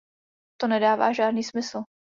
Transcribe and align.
To 0.61 0.67
nedává 0.67 1.13
žádný 1.13 1.43
smysl. 1.43 1.81